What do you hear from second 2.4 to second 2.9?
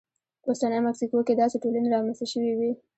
وې